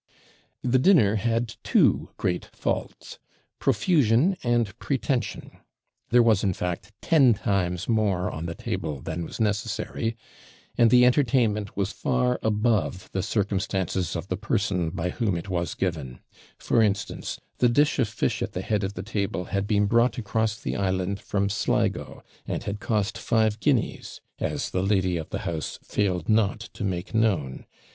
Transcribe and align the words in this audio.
The 0.63 0.79
dinner 0.79 1.17
had 1.17 1.57
two 1.61 2.09
great 2.17 2.47
faults 2.53 3.19
profusion 3.59 4.35
and 4.43 4.75
pretension. 4.79 5.59
There 6.09 6.23
was, 6.23 6.43
in 6.43 6.53
fact, 6.55 6.91
ten 7.03 7.35
times 7.35 7.87
more 7.87 8.31
on 8.31 8.47
the 8.47 8.55
table 8.55 8.99
than 8.99 9.23
was 9.23 9.39
necessary; 9.39 10.17
and 10.75 10.89
the 10.89 11.05
entertainment 11.05 11.77
was 11.77 11.91
far 11.91 12.39
above 12.41 13.11
the 13.11 13.21
circumstances 13.21 14.15
of 14.15 14.27
the 14.27 14.37
person 14.37 14.89
by 14.89 15.11
whom 15.11 15.37
it 15.37 15.49
was 15.49 15.75
given; 15.75 16.21
for 16.57 16.81
instance, 16.81 17.39
the 17.59 17.69
dish 17.69 17.99
of 17.99 18.09
fish 18.09 18.41
at 18.41 18.53
the 18.53 18.63
head 18.63 18.83
of 18.83 18.95
the 18.95 19.03
table 19.03 19.45
had 19.53 19.67
been 19.67 19.85
brought 19.85 20.17
across 20.17 20.59
the 20.59 20.75
island 20.75 21.19
from 21.19 21.47
Sligo, 21.47 22.23
and 22.47 22.63
had 22.63 22.79
cost 22.79 23.19
five 23.19 23.59
guineas; 23.59 24.19
as 24.39 24.71
the 24.71 24.81
lady 24.81 25.17
of 25.17 25.29
the 25.29 25.39
house 25.45 25.77
failed 25.83 26.27
not 26.27 26.59
to 26.59 26.83
make 26.83 27.13
known. 27.13 27.67